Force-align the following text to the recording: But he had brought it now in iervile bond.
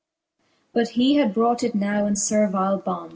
But 0.73 0.87
he 0.89 1.17
had 1.17 1.31
brought 1.31 1.61
it 1.61 1.75
now 1.75 2.07
in 2.07 2.15
iervile 2.15 2.83
bond. 2.83 3.09